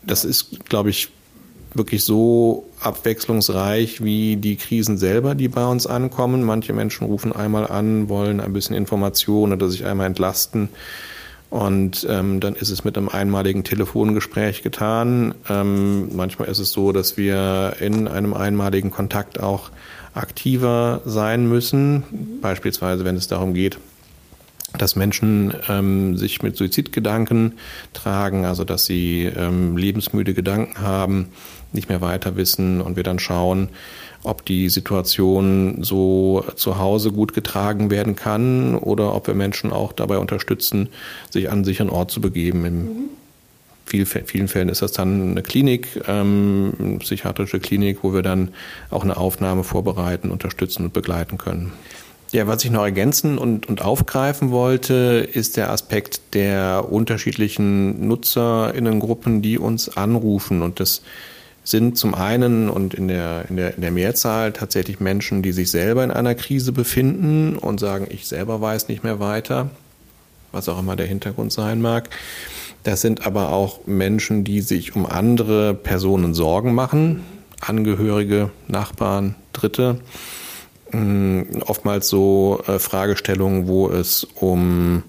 das 0.02 0.24
ist, 0.24 0.64
glaube 0.68 0.90
ich, 0.90 1.10
wirklich 1.74 2.04
so 2.04 2.68
abwechslungsreich 2.80 4.02
wie 4.02 4.36
die 4.36 4.56
Krisen 4.56 4.98
selber, 4.98 5.34
die 5.34 5.48
bei 5.48 5.64
uns 5.64 5.86
ankommen. 5.86 6.42
Manche 6.42 6.72
Menschen 6.72 7.06
rufen 7.06 7.32
einmal 7.32 7.66
an, 7.66 8.08
wollen 8.08 8.40
ein 8.40 8.52
bisschen 8.52 8.74
Information 8.74 9.52
oder 9.52 9.68
sich 9.68 9.84
einmal 9.84 10.06
entlasten. 10.06 10.68
Und 11.50 12.06
ähm, 12.08 12.38
dann 12.38 12.54
ist 12.54 12.70
es 12.70 12.84
mit 12.84 12.96
einem 12.96 13.08
einmaligen 13.08 13.64
Telefongespräch 13.64 14.62
getan. 14.62 15.34
Ähm, 15.48 16.14
manchmal 16.14 16.48
ist 16.48 16.60
es 16.60 16.70
so, 16.70 16.92
dass 16.92 17.16
wir 17.16 17.74
in 17.80 18.06
einem 18.06 18.34
einmaligen 18.34 18.92
Kontakt 18.92 19.40
auch 19.40 19.70
aktiver 20.14 21.02
sein 21.04 21.48
müssen. 21.48 22.38
Beispielsweise, 22.40 23.04
wenn 23.04 23.16
es 23.16 23.26
darum 23.26 23.52
geht, 23.52 23.78
dass 24.78 24.94
Menschen 24.94 25.52
ähm, 25.68 26.16
sich 26.16 26.42
mit 26.42 26.56
Suizidgedanken 26.56 27.54
tragen, 27.92 28.44
also 28.44 28.62
dass 28.62 28.86
sie 28.86 29.24
ähm, 29.24 29.76
lebensmüde 29.76 30.34
Gedanken 30.34 30.80
haben, 30.80 31.30
nicht 31.72 31.88
mehr 31.88 32.00
weiter 32.00 32.36
wissen 32.36 32.80
und 32.80 32.94
wir 32.94 33.02
dann 33.02 33.18
schauen, 33.18 33.68
ob 34.22 34.44
die 34.44 34.68
Situation 34.68 35.82
so 35.82 36.44
zu 36.56 36.78
Hause 36.78 37.12
gut 37.12 37.32
getragen 37.32 37.90
werden 37.90 38.16
kann 38.16 38.74
oder 38.76 39.14
ob 39.14 39.26
wir 39.26 39.34
Menschen 39.34 39.72
auch 39.72 39.92
dabei 39.92 40.18
unterstützen, 40.18 40.88
sich 41.30 41.50
an 41.50 41.64
sicheren 41.64 41.90
Ort 41.90 42.10
zu 42.10 42.20
begeben. 42.20 42.64
In 42.64 42.88
viel, 43.86 44.06
vielen 44.06 44.48
Fällen 44.48 44.68
ist 44.68 44.82
das 44.82 44.92
dann 44.92 45.32
eine 45.32 45.42
Klinik, 45.42 46.00
ähm, 46.06 46.72
eine 46.78 46.98
psychiatrische 46.98 47.60
Klinik, 47.60 47.98
wo 48.02 48.14
wir 48.14 48.22
dann 48.22 48.50
auch 48.90 49.02
eine 49.02 49.16
Aufnahme 49.16 49.64
vorbereiten, 49.64 50.30
unterstützen 50.30 50.84
und 50.84 50.92
begleiten 50.92 51.38
können. 51.38 51.72
Ja, 52.32 52.46
was 52.46 52.64
ich 52.64 52.70
noch 52.70 52.84
ergänzen 52.84 53.38
und, 53.38 53.68
und 53.68 53.82
aufgreifen 53.82 54.52
wollte, 54.52 55.28
ist 55.32 55.56
der 55.56 55.70
Aspekt 55.70 56.20
der 56.34 56.86
unterschiedlichen 56.88 58.06
Nutzerinnengruppen, 58.06 59.42
die 59.42 59.58
uns 59.58 59.88
anrufen. 59.96 60.62
Und 60.62 60.78
das 60.78 61.02
sind 61.64 61.98
zum 61.98 62.14
einen 62.14 62.68
und 62.68 62.94
in 62.94 63.08
der, 63.08 63.44
in, 63.48 63.56
der, 63.56 63.74
in 63.74 63.82
der 63.82 63.90
Mehrzahl 63.90 64.52
tatsächlich 64.52 65.00
Menschen, 65.00 65.42
die 65.42 65.52
sich 65.52 65.70
selber 65.70 66.02
in 66.02 66.10
einer 66.10 66.34
Krise 66.34 66.72
befinden 66.72 67.56
und 67.56 67.80
sagen, 67.80 68.06
ich 68.10 68.26
selber 68.26 68.60
weiß 68.60 68.88
nicht 68.88 69.04
mehr 69.04 69.20
weiter, 69.20 69.70
was 70.52 70.68
auch 70.68 70.78
immer 70.78 70.96
der 70.96 71.06
Hintergrund 71.06 71.52
sein 71.52 71.80
mag. 71.80 72.10
Das 72.82 73.02
sind 73.02 73.26
aber 73.26 73.50
auch 73.50 73.86
Menschen, 73.86 74.42
die 74.42 74.62
sich 74.62 74.96
um 74.96 75.04
andere 75.04 75.74
Personen 75.74 76.34
Sorgen 76.34 76.74
machen, 76.74 77.24
Angehörige, 77.60 78.50
Nachbarn, 78.68 79.34
Dritte 79.52 80.00
oftmals 81.66 82.08
so 82.08 82.62
äh, 82.66 82.78
Fragestellungen, 82.78 83.68
wo 83.68 83.88
es 83.88 84.24
um 84.24 85.04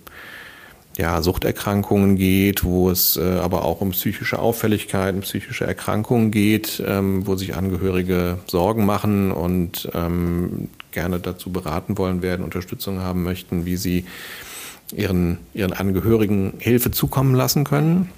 ja, 0.98 1.22
Suchterkrankungen 1.22 2.18
geht, 2.18 2.64
wo 2.64 2.90
es 2.90 3.18
äh, 3.18 3.22
aber 3.22 3.64
auch 3.64 3.82
um 3.82 3.92
psychische 3.92 4.40
Auffälligkeiten, 4.40 5.22
psychische 5.22 5.66
Erkrankungen 5.66 6.32
geht, 6.32 6.84
ähm, 6.86 7.26
wo 7.26 7.36
sich 7.36 7.56
Angehörige 7.56 8.40
Sorgen 8.48 8.86
machen 8.86 9.32
und 9.32 9.90
ähm, 9.94 10.70
gerne 10.92 11.20
dazu 11.20 11.52
beraten 11.52 11.98
wollen 11.98 12.22
werden, 12.22 12.44
Unterstützung 12.44 13.00
haben 13.00 13.24
möchten, 13.24 13.66
wie 13.66 13.78
sie 13.78 14.06
ihren, 14.96 15.38
ihren 15.54 15.74
Angehörigen 15.74 16.54
Hilfe 16.60 16.92
zukommen 16.92 17.36
lassen 17.36 17.64
können. 17.64 18.10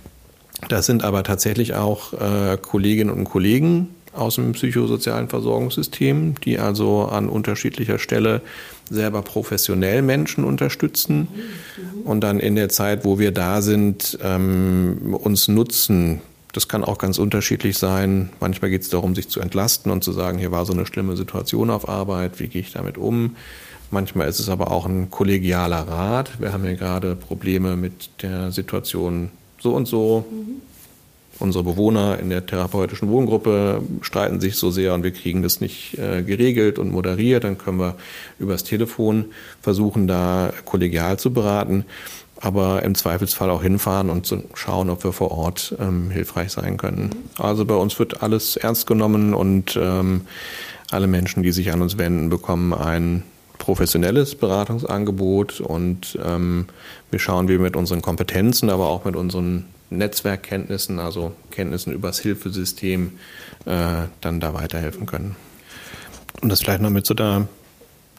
Das 0.70 0.86
sind 0.86 1.04
aber 1.04 1.24
tatsächlich 1.24 1.76
auch 1.76 2.14
äh, 2.14 2.58
Kolleginnen 2.58 3.12
und 3.12 3.26
Kollegen, 3.26 3.90
aus 4.14 4.36
dem 4.36 4.54
psychosozialen 4.54 5.28
Versorgungssystem, 5.28 6.36
die 6.44 6.60
also 6.60 7.06
an 7.06 7.30
unterschiedlicher 7.30 8.00
Stelle 8.00 8.42
selber 8.90 9.22
professionell 9.22 10.02
Menschen 10.02 10.44
unterstützen 10.44 11.28
und 12.04 12.22
dann 12.22 12.40
in 12.40 12.56
der 12.56 12.70
Zeit, 12.70 13.06
wo 13.06 13.20
wir 13.20 13.32
da 13.32 13.62
sind, 13.62 14.18
ähm, 14.22 15.16
uns 15.20 15.48
nutzen. 15.48 16.22
Das 16.52 16.68
kann 16.68 16.84
auch 16.84 17.00
ganz 17.00 17.18
unterschiedlich 17.18 17.78
sein. 17.78 18.30
Manchmal 18.40 18.70
geht 18.70 18.84
es 18.84 18.90
darum, 18.90 19.16
sich 19.16 19.28
zu 19.30 19.40
entlasten 19.40 19.92
und 19.92 20.04
zu 20.04 20.12
sagen, 20.12 20.38
hier 20.38 20.52
war 20.52 20.66
so 20.66 20.74
eine 20.74 20.86
schlimme 20.86 21.18
Situation 21.18 21.70
auf 21.70 21.90
Arbeit, 21.90 22.40
wie 22.40 22.48
gehe 22.48 22.62
ich 22.62 22.72
damit 22.72 22.98
um? 22.98 23.36
Manchmal 23.90 24.28
ist 24.28 24.40
es 24.40 24.50
aber 24.50 24.72
auch 24.72 24.86
ein 24.86 25.10
kollegialer 25.12 25.88
Rat. 25.88 26.40
Wir 26.40 26.52
haben 26.52 26.64
hier 26.64 26.76
gerade 26.76 27.16
Probleme 27.16 27.76
mit 27.76 28.10
der 28.22 28.52
Situation 28.52 29.30
so 29.60 29.76
und 29.76 29.88
so. 29.88 30.26
Mhm 30.30 30.73
unsere 31.40 31.64
Bewohner 31.64 32.20
in 32.20 32.30
der 32.30 32.46
therapeutischen 32.46 33.10
Wohngruppe 33.10 33.82
streiten 34.02 34.40
sich 34.40 34.56
so 34.56 34.72
sehr 34.72 34.94
und 34.94 35.04
wir 35.04 35.12
kriegen 35.12 35.42
das 35.42 35.62
nicht 35.62 35.98
äh, 35.98 36.24
geregelt 36.24 36.80
und 36.80 36.92
moderiert, 36.92 37.44
dann 37.44 37.58
können 37.58 37.80
wir 37.80 37.96
übers 38.40 38.64
Telefon 38.64 39.26
versuchen, 39.62 40.08
da 40.08 40.54
kollegial 40.66 41.18
zu 41.18 41.34
beraten, 41.34 41.86
aber 42.40 42.84
im 42.84 42.96
Zweifelsfall 42.96 43.50
auch 43.50 43.64
hinfahren 43.64 44.10
und 44.10 44.26
zu 44.26 44.44
schauen, 44.54 44.90
ob 44.90 45.04
wir 45.04 45.14
vor 45.14 45.32
Ort 45.32 45.76
ähm, 45.80 46.10
hilfreich 46.12 46.52
sein 46.52 46.78
können. 46.78 47.12
Also 47.38 47.66
bei 47.66 47.76
uns 47.76 47.98
wird 48.00 48.22
alles 48.22 48.58
ernst 48.58 48.86
genommen 48.86 49.34
und 49.34 49.78
ähm, 49.82 50.22
alle 50.92 51.08
Menschen, 51.08 51.42
die 51.42 51.52
sich 51.52 51.72
an 51.72 51.82
uns 51.82 51.98
wenden, 51.98 52.30
bekommen 52.30 52.74
ein 52.74 53.24
professionelles 53.58 54.36
Beratungsangebot 54.36 55.62
und 55.62 56.20
ähm, 56.24 56.68
wir 57.12 57.20
schauen, 57.20 57.48
wie 57.48 57.54
wir 57.54 57.60
mit 57.60 57.78
unseren 57.78 58.02
Kompetenzen, 58.02 58.70
aber 58.70 58.88
auch 58.88 59.06
mit 59.06 59.16
unseren 59.16 59.66
Netzwerkkenntnissen, 59.98 61.00
also 61.00 61.34
Kenntnissen 61.52 61.94
übers 61.94 62.20
Hilfesystem, 62.20 63.14
äh, 63.66 64.04
dann 64.22 64.40
da 64.40 64.54
weiterhelfen 64.54 65.06
können. 65.06 65.36
Um 66.42 66.50
das 66.50 66.62
vielleicht 66.62 66.82
noch 66.82 66.90
mit 66.90 67.06
so 67.06 67.14
der 67.14 67.48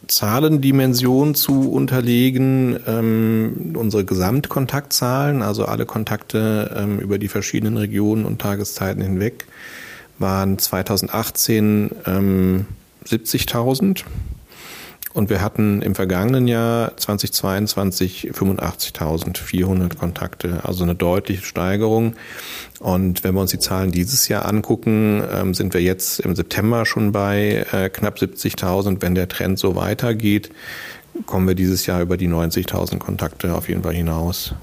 Zahlendimension 0.06 1.34
zu 1.34 1.70
unterlegen, 1.70 2.78
ähm, 2.86 3.74
unsere 3.76 4.04
Gesamtkontaktzahlen, 4.04 5.42
also 5.42 5.64
alle 5.66 5.86
Kontakte 5.86 6.74
ähm, 6.76 6.98
über 6.98 7.18
die 7.18 7.28
verschiedenen 7.28 7.76
Regionen 7.76 8.24
und 8.24 8.40
Tageszeiten 8.40 9.02
hinweg, 9.02 9.46
waren 10.18 10.58
2018 10.58 11.90
ähm, 12.06 12.66
70.000 13.06 14.04
und 15.14 15.30
wir 15.30 15.40
hatten 15.40 15.80
im 15.80 15.94
vergangenen 15.94 16.48
Jahr 16.48 16.96
2022 16.96 18.32
85.400 18.34 19.96
Kontakte, 19.96 20.60
also 20.64 20.82
eine 20.82 20.96
deutliche 20.96 21.44
Steigerung. 21.44 22.16
Und 22.80 23.22
wenn 23.22 23.34
wir 23.34 23.40
uns 23.40 23.52
die 23.52 23.60
Zahlen 23.60 23.92
dieses 23.92 24.26
Jahr 24.26 24.44
angucken, 24.44 25.22
ähm, 25.32 25.54
sind 25.54 25.72
wir 25.72 25.80
jetzt 25.80 26.18
im 26.18 26.34
September 26.34 26.84
schon 26.84 27.12
bei 27.12 27.64
äh, 27.70 27.88
knapp 27.90 28.18
70.000. 28.18 29.00
Wenn 29.00 29.14
der 29.14 29.28
Trend 29.28 29.58
so 29.58 29.76
weitergeht, 29.76 30.50
kommen 31.26 31.46
wir 31.46 31.54
dieses 31.54 31.86
Jahr 31.86 32.02
über 32.02 32.16
die 32.16 32.28
90.000 32.28 32.98
Kontakte 32.98 33.54
auf 33.54 33.68
jeden 33.68 33.84
Fall 33.84 33.94
hinaus. 33.94 34.54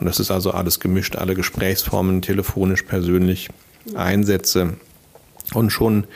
Und 0.00 0.06
das 0.06 0.18
ist 0.18 0.32
also 0.32 0.50
alles 0.50 0.80
gemischt, 0.80 1.14
alle 1.14 1.36
Gesprächsformen, 1.36 2.22
telefonisch, 2.22 2.82
persönlich, 2.82 3.48
Einsätze 3.94 4.74
und 5.54 5.70
schon 5.70 6.06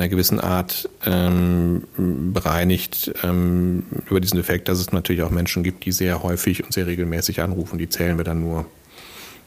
einer 0.00 0.08
gewissen 0.08 0.40
Art 0.40 0.88
ähm, 1.04 1.84
bereinigt 1.96 3.12
ähm, 3.22 3.84
über 4.08 4.20
diesen 4.20 4.38
Effekt, 4.38 4.68
dass 4.68 4.78
es 4.78 4.92
natürlich 4.92 5.22
auch 5.22 5.30
Menschen 5.30 5.62
gibt, 5.62 5.84
die 5.84 5.92
sehr 5.92 6.22
häufig 6.22 6.64
und 6.64 6.72
sehr 6.72 6.86
regelmäßig 6.86 7.40
anrufen. 7.40 7.78
Die 7.78 7.88
zählen 7.88 8.16
wir 8.16 8.24
dann 8.24 8.40
nur 8.40 8.66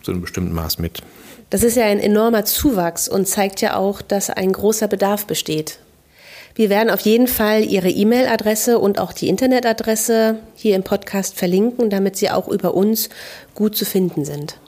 zu 0.03 0.11
einem 0.11 0.21
bestimmten 0.21 0.53
Maß 0.53 0.79
mit. 0.79 1.01
Das 1.49 1.63
ist 1.63 1.75
ja 1.75 1.85
ein 1.85 1.99
enormer 1.99 2.45
Zuwachs 2.45 3.09
und 3.09 3.27
zeigt 3.27 3.61
ja 3.61 3.75
auch, 3.75 4.01
dass 4.01 4.29
ein 4.29 4.53
großer 4.53 4.87
Bedarf 4.87 5.25
besteht. 5.25 5.79
Wir 6.55 6.69
werden 6.69 6.89
auf 6.89 7.01
jeden 7.01 7.27
Fall 7.27 7.63
Ihre 7.63 7.89
E-Mail-Adresse 7.89 8.79
und 8.79 8.99
auch 8.99 9.13
die 9.13 9.29
Internetadresse 9.29 10.39
hier 10.55 10.75
im 10.75 10.83
Podcast 10.83 11.37
verlinken, 11.37 11.89
damit 11.89 12.17
Sie 12.17 12.29
auch 12.29 12.47
über 12.47 12.73
uns 12.73 13.09
gut 13.55 13.75
zu 13.75 13.85
finden 13.85 14.25
sind. 14.25 14.60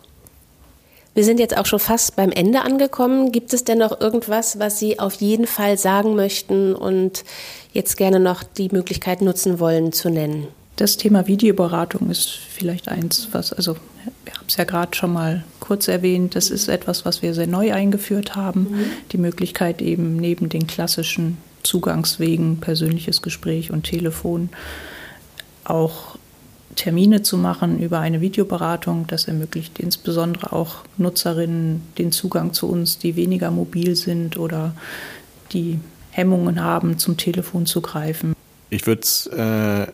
Wir 1.16 1.24
sind 1.24 1.40
jetzt 1.40 1.56
auch 1.56 1.66
schon 1.68 1.80
fast 1.80 2.16
beim 2.16 2.32
Ende 2.32 2.62
angekommen. 2.62 3.32
Gibt 3.32 3.54
es 3.54 3.64
denn 3.64 3.78
noch 3.78 4.02
irgendwas, 4.02 4.58
was 4.58 4.80
Sie 4.80 5.00
auf 5.00 5.14
jeden 5.16 5.46
Fall 5.46 5.78
sagen 5.78 6.16
möchten 6.16 6.74
und 6.74 7.24
jetzt 7.72 7.98
gerne 7.98 8.20
noch 8.20 8.44
die 8.44 8.70
Möglichkeit 8.70 9.22
nutzen 9.22 9.60
wollen 9.60 9.94
zu 9.94 10.10
nennen? 10.10 10.48
Das 10.76 10.98
Thema 10.98 11.28
Videoberatung 11.28 12.10
ist 12.10 12.30
vielleicht 12.30 12.90
eins, 12.90 13.28
was, 13.32 13.54
also 13.54 13.76
wir 14.26 14.34
haben 14.34 14.46
es 14.48 14.58
ja 14.58 14.64
gerade 14.64 14.96
schon 14.96 15.14
mal 15.14 15.44
kurz 15.60 15.88
erwähnt, 15.88 16.36
das 16.36 16.50
ist 16.50 16.68
etwas, 16.68 17.06
was 17.06 17.22
wir 17.22 17.36
sehr 17.36 17.46
neu 17.46 17.72
eingeführt 17.74 18.36
haben. 18.36 18.62
Mhm. 18.72 18.86
Die 19.12 19.20
Möglichkeit 19.20 19.84
eben 19.84 20.16
neben 20.16 20.50
den 20.50 20.66
klassischen 20.66 21.38
Zugangswegen, 21.62 22.58
persönliches 22.60 23.22
Gespräch 23.22 23.70
und 23.70 23.84
Telefon, 23.84 24.50
auch 25.64 26.18
Termine 26.76 27.24
zu 27.24 27.38
machen 27.38 27.80
über 27.80 28.00
eine 28.00 28.22
Videoberatung. 28.22 29.06
Das 29.08 29.28
ermöglicht 29.28 29.80
insbesondere 29.80 30.54
auch 30.54 30.78
Nutzerinnen 30.98 31.82
den 31.98 32.12
Zugang 32.12 32.54
zu 32.54 32.70
uns, 32.70 32.98
die 32.98 33.16
weniger 33.16 33.52
mobil 33.52 33.96
sind 33.96 34.38
oder 34.38 34.74
die 35.52 35.80
Hemmungen 36.12 36.64
haben, 36.64 36.98
zum 36.98 37.18
Telefon 37.18 37.66
zu 37.66 37.82
greifen. 37.82 38.36
Ich 38.70 38.88
würde 38.88 39.02
es 39.02 39.28
äh, 39.28 39.88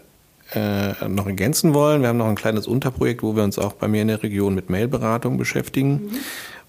äh, 0.54 1.08
noch 1.08 1.28
ergänzen 1.28 1.74
wollen. 1.74 2.02
Wir 2.02 2.10
haben 2.10 2.18
noch 2.18 2.28
ein 2.28 2.36
kleines 2.36 2.68
Unterprojekt, 2.68 3.24
wo 3.24 3.36
wir 3.36 3.44
uns 3.44 3.60
auch 3.60 3.74
bei 3.74 3.88
mir 3.88 4.02
in 4.02 4.08
der 4.08 4.24
Region 4.24 4.56
mit 4.56 4.70
Mailberatung 4.70 5.38
beschäftigen. 5.38 5.92
Mhm. 5.92 6.10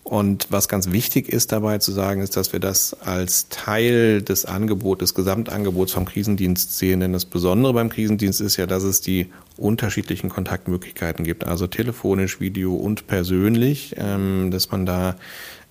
Und 0.03 0.47
was 0.51 0.69
ganz 0.69 0.91
wichtig 0.91 1.29
ist 1.29 1.53
dabei 1.53 1.79
zu 1.79 1.93
sagen, 1.93 2.23
ist, 2.23 2.37
dass 2.37 2.53
wir 2.53 2.59
das 2.59 2.95
als 2.95 3.49
Teil 3.49 4.23
des 4.23 4.45
Angebots, 4.45 5.01
des 5.01 5.15
Gesamtangebots 5.15 5.93
vom 5.93 6.07
Krisendienst 6.07 6.77
sehen. 6.77 7.01
Denn 7.01 7.13
das 7.13 7.27
Besondere 7.27 7.75
beim 7.75 7.91
Krisendienst 7.91 8.41
ist 8.41 8.57
ja, 8.57 8.67
dass 8.67 8.83
es 8.83 9.01
die 9.03 9.31
unterschiedlichen 9.57 10.31
Kontaktmöglichkeiten 10.31 11.25
gibt, 11.25 11.47
also 11.47 11.67
telefonisch, 11.67 12.41
Video 12.41 12.75
und 12.75 13.07
persönlich, 13.07 13.95
ähm, 13.99 14.51
dass 14.51 14.71
man 14.71 14.87
da 14.87 15.17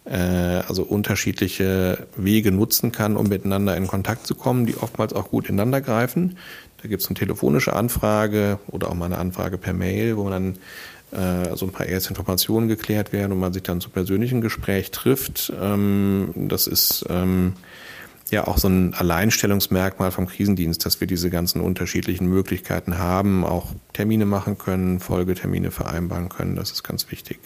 äh, 0.05 0.15
also 0.15 0.83
unterschiedliche 0.83 2.07
Wege 2.15 2.51
nutzen 2.51 2.91
kann, 2.91 3.17
um 3.17 3.27
miteinander 3.27 3.75
in 3.75 3.88
Kontakt 3.88 4.27
zu 4.27 4.36
kommen, 4.36 4.65
die 4.65 4.77
oftmals 4.77 5.13
auch 5.13 5.29
gut 5.29 5.50
ineinander 5.50 5.81
greifen. 5.81 6.38
Da 6.81 6.88
gibt 6.88 7.01
es 7.01 7.09
eine 7.09 7.15
telefonische 7.15 7.74
Anfrage 7.74 8.59
oder 8.67 8.89
auch 8.89 8.93
mal 8.93 9.05
eine 9.05 9.17
Anfrage 9.17 9.57
per 9.57 9.74
Mail, 9.74 10.15
wo 10.15 10.24
man 10.24 10.31
dann 10.31 10.57
äh, 11.11 11.55
so 11.55 11.65
ein 11.65 11.71
paar 11.71 11.87
erste 11.87 12.09
Informationen 12.09 12.67
geklärt 12.67 13.13
werden 13.13 13.31
und 13.31 13.39
man 13.39 13.53
sich 13.53 13.63
dann 13.63 13.81
zum 13.81 13.91
persönlichen 13.91 14.41
Gespräch 14.41 14.91
trifft. 14.91 15.51
Ähm, 15.59 16.31
das 16.35 16.67
ist 16.67 17.05
ähm, 17.09 17.53
ja 18.29 18.47
auch 18.47 18.57
so 18.57 18.67
ein 18.67 18.93
Alleinstellungsmerkmal 18.93 20.11
vom 20.11 20.27
Krisendienst, 20.27 20.85
dass 20.85 20.99
wir 20.99 21.07
diese 21.07 21.29
ganzen 21.29 21.61
unterschiedlichen 21.61 22.27
Möglichkeiten 22.27 22.97
haben, 22.97 23.43
auch 23.43 23.67
Termine 23.93 24.25
machen 24.25 24.57
können, 24.57 24.99
Folgetermine 24.99 25.71
vereinbaren 25.71 26.29
können. 26.29 26.55
Das 26.55 26.71
ist 26.71 26.83
ganz 26.83 27.09
wichtig. 27.11 27.39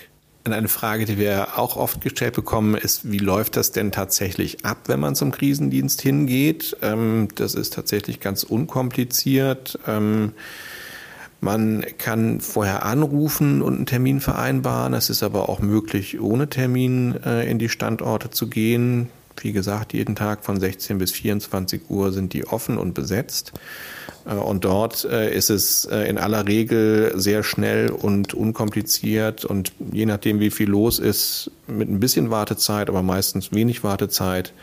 Eine 0.45 0.67
Frage, 0.67 1.05
die 1.05 1.17
wir 1.17 1.57
auch 1.57 1.77
oft 1.77 2.01
gestellt 2.01 2.33
bekommen, 2.33 2.75
ist, 2.75 3.09
wie 3.09 3.17
läuft 3.17 3.55
das 3.55 3.71
denn 3.71 3.93
tatsächlich 3.93 4.65
ab, 4.65 4.77
wenn 4.87 4.99
man 4.99 5.15
zum 5.15 5.31
Krisendienst 5.31 6.01
hingeht? 6.01 6.75
Ähm, 6.81 7.29
das 7.35 7.55
ist 7.55 7.73
tatsächlich 7.73 8.19
ganz 8.19 8.43
unkompliziert. 8.43 9.79
Man 11.43 11.85
kann 11.97 12.39
vorher 12.39 12.85
anrufen 12.85 13.61
und 13.61 13.75
einen 13.75 13.85
Termin 13.85 14.21
vereinbaren. 14.21 14.93
Es 14.93 15.09
ist 15.09 15.23
aber 15.23 15.49
auch 15.49 15.59
möglich, 15.59 16.21
ohne 16.21 16.47
Termin 16.47 17.19
äh, 17.25 17.51
in 17.51 17.59
die 17.59 17.67
Standorte 17.67 18.29
zu 18.29 18.47
gehen. 18.47 19.09
Wie 19.41 19.51
gesagt, 19.51 19.91
jeden 19.91 20.15
Tag 20.15 20.45
von 20.45 20.57
16 20.57 20.99
bis 20.99 21.11
24 21.11 21.89
Uhr 21.89 22.13
sind 22.13 22.31
die 22.31 22.47
offen 22.47 22.77
und 22.77 22.93
besetzt. 22.93 23.51
Äh, 24.25 24.35
und 24.35 24.63
dort 24.63 25.03
äh, 25.03 25.35
ist 25.35 25.49
es 25.49 25.83
in 25.83 26.17
aller 26.17 26.47
Regel 26.47 27.11
sehr 27.15 27.43
schnell 27.43 27.89
und 27.89 28.33
unkompliziert 28.33 29.43
und 29.43 29.73
je 29.91 30.05
nachdem, 30.05 30.39
wie 30.39 30.49
viel 30.49 30.69
los 30.69 30.97
ist, 30.97 31.51
mit 31.67 31.89
ein 31.89 31.99
bisschen 31.99 32.29
Wartezeit, 32.29 32.87
aber 32.87 33.03
meistens 33.03 33.51
wenig 33.51 33.83
Wartezeit, 33.83 34.53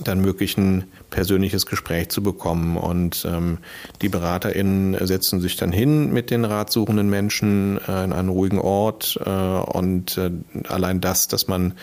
dann 0.00 0.20
möglich 0.20 0.56
ein 0.56 0.84
persönliches 1.10 1.66
Gespräch 1.66 2.08
zu 2.08 2.22
bekommen. 2.22 2.76
Und 2.76 3.26
ähm, 3.28 3.58
die 4.00 4.08
BeraterInnen 4.08 5.06
setzen 5.06 5.40
sich 5.40 5.56
dann 5.56 5.72
hin 5.72 6.12
mit 6.12 6.30
den 6.30 6.44
ratsuchenden 6.44 7.10
Menschen 7.10 7.78
äh, 7.86 8.04
in 8.04 8.12
einen 8.12 8.28
ruhigen 8.28 8.58
Ort. 8.58 9.18
Äh, 9.24 9.30
und 9.30 10.16
äh, 10.16 10.30
allein 10.68 11.00
das, 11.00 11.28
dass 11.28 11.46
man 11.46 11.74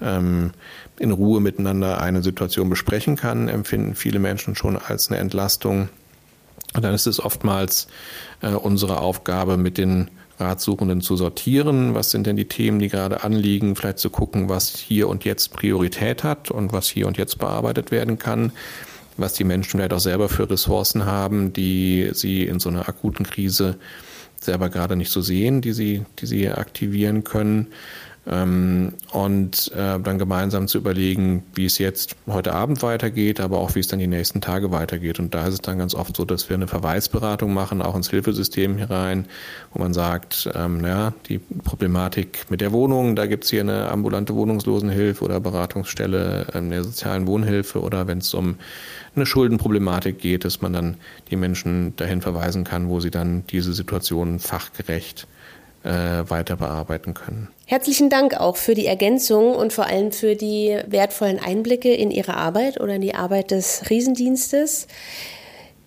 ähm, 0.00 0.52
in 0.98 1.10
Ruhe 1.10 1.40
miteinander 1.40 2.00
eine 2.00 2.22
Situation 2.22 2.70
besprechen 2.70 3.16
kann, 3.16 3.48
empfinden 3.48 3.94
viele 3.94 4.18
Menschen 4.18 4.54
schon 4.54 4.76
als 4.76 5.08
eine 5.08 5.18
Entlastung. 5.18 5.88
Und 6.74 6.84
dann 6.84 6.94
ist 6.94 7.06
es 7.06 7.20
oftmals 7.20 7.88
äh, 8.42 8.50
unsere 8.50 9.00
Aufgabe, 9.00 9.56
mit 9.56 9.78
den 9.78 10.10
Ratsuchenden 10.38 11.00
zu 11.00 11.16
sortieren. 11.16 11.94
Was 11.94 12.10
sind 12.10 12.26
denn 12.26 12.36
die 12.36 12.48
Themen, 12.48 12.78
die 12.78 12.88
gerade 12.88 13.24
anliegen? 13.24 13.76
Vielleicht 13.76 13.98
zu 13.98 14.10
gucken, 14.10 14.48
was 14.48 14.76
hier 14.76 15.08
und 15.08 15.24
jetzt 15.24 15.52
Priorität 15.52 16.24
hat 16.24 16.50
und 16.50 16.72
was 16.72 16.88
hier 16.88 17.06
und 17.06 17.16
jetzt 17.16 17.38
bearbeitet 17.38 17.90
werden 17.90 18.18
kann. 18.18 18.52
Was 19.16 19.32
die 19.32 19.44
Menschen 19.44 19.78
vielleicht 19.78 19.94
auch 19.94 20.00
selber 20.00 20.28
für 20.28 20.48
Ressourcen 20.50 21.06
haben, 21.06 21.52
die 21.52 22.10
sie 22.12 22.44
in 22.44 22.60
so 22.60 22.68
einer 22.68 22.88
akuten 22.88 23.24
Krise 23.24 23.76
selber 24.38 24.68
gerade 24.68 24.96
nicht 24.96 25.10
so 25.10 25.22
sehen, 25.22 25.60
die 25.62 25.72
sie, 25.72 26.04
die 26.18 26.26
sie 26.26 26.48
aktivieren 26.50 27.24
können. 27.24 27.68
Ähm, 28.28 28.94
und 29.12 29.70
äh, 29.72 30.00
dann 30.00 30.18
gemeinsam 30.18 30.66
zu 30.66 30.78
überlegen, 30.78 31.44
wie 31.54 31.64
es 31.64 31.78
jetzt 31.78 32.16
heute 32.26 32.54
Abend 32.54 32.82
weitergeht, 32.82 33.38
aber 33.38 33.58
auch 33.58 33.76
wie 33.76 33.80
es 33.80 33.86
dann 33.86 34.00
die 34.00 34.08
nächsten 34.08 34.40
Tage 34.40 34.72
weitergeht. 34.72 35.20
Und 35.20 35.32
da 35.32 35.46
ist 35.46 35.54
es 35.54 35.60
dann 35.60 35.78
ganz 35.78 35.94
oft 35.94 36.16
so, 36.16 36.24
dass 36.24 36.48
wir 36.48 36.56
eine 36.56 36.66
Verweisberatung 36.66 37.54
machen, 37.54 37.82
auch 37.82 37.94
ins 37.94 38.10
Hilfesystem 38.10 38.78
herein, 38.78 39.26
wo 39.72 39.80
man 39.80 39.94
sagt, 39.94 40.50
ähm, 40.54 40.80
naja, 40.80 41.12
die 41.28 41.38
Problematik 41.38 42.46
mit 42.50 42.60
der 42.60 42.72
Wohnung, 42.72 43.14
da 43.14 43.26
gibt's 43.26 43.50
hier 43.50 43.60
eine 43.60 43.90
ambulante 43.90 44.34
Wohnungslosenhilfe 44.34 45.24
oder 45.24 45.38
Beratungsstelle 45.38 46.48
ähm, 46.52 46.70
der 46.70 46.82
sozialen 46.82 47.28
Wohnhilfe 47.28 47.80
oder 47.80 48.08
wenn 48.08 48.18
es 48.18 48.34
um 48.34 48.56
eine 49.14 49.24
Schuldenproblematik 49.24 50.18
geht, 50.18 50.44
dass 50.44 50.60
man 50.60 50.72
dann 50.72 50.96
die 51.30 51.36
Menschen 51.36 51.94
dahin 51.94 52.22
verweisen 52.22 52.64
kann, 52.64 52.88
wo 52.88 52.98
sie 52.98 53.10
dann 53.10 53.44
diese 53.46 53.72
Situation 53.72 54.40
fachgerecht 54.40 55.28
äh, 55.86 56.28
weiter 56.28 56.56
bearbeiten 56.56 57.14
können. 57.14 57.48
Herzlichen 57.64 58.10
Dank 58.10 58.38
auch 58.38 58.56
für 58.56 58.74
die 58.74 58.86
Ergänzung 58.86 59.54
und 59.54 59.72
vor 59.72 59.86
allem 59.86 60.12
für 60.12 60.36
die 60.36 60.78
wertvollen 60.86 61.38
Einblicke 61.38 61.92
in 61.92 62.10
Ihre 62.10 62.34
Arbeit 62.34 62.80
oder 62.80 62.94
in 62.94 63.00
die 63.00 63.14
Arbeit 63.14 63.50
des 63.50 63.88
Riesendienstes. 63.88 64.86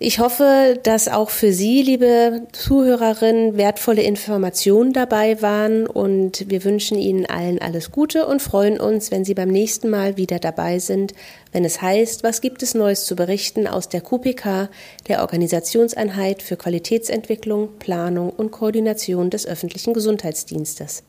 Ich 0.02 0.20
hoffe, 0.20 0.80
dass 0.82 1.10
auch 1.10 1.30
für 1.30 1.52
Sie, 1.52 1.82
liebe 1.82 2.48
Zuhörerinnen, 2.54 3.58
wertvolle 3.58 4.02
Informationen 4.02 4.94
dabei 4.94 5.42
waren 5.42 5.88
und 5.88 6.50
wir 6.50 6.64
wünschen 6.64 6.98
Ihnen 6.98 7.26
allen 7.26 7.62
alles 7.62 7.92
Gute 7.92 8.26
und 8.26 8.42
freuen 8.42 8.80
uns, 8.80 9.12
wenn 9.12 9.26
Sie 9.26 9.34
beim 9.34 9.50
nächsten 9.50 9.90
Mal 9.90 10.16
wieder 10.16 10.40
dabei 10.40 10.80
sind, 10.80 11.14
wenn 11.52 11.66
es 11.66 11.82
heißt, 11.82 12.24
was 12.24 12.40
gibt 12.40 12.64
es 12.64 12.76
Neues 12.76 13.04
zu 13.04 13.18
berichten 13.18 13.68
aus 13.68 13.90
der 13.90 14.00
QPK, 14.00 14.70
der 15.10 15.20
Organisationseinheit 15.20 16.44
für 16.44 16.56
Qualitätsentwicklung, 16.56 17.78
Planung 17.78 18.30
und 18.30 18.52
Koordination 18.52 19.30
des 19.30 19.46
öffentlichen 19.46 19.94
Gesundheitsdienstes. 19.94 21.04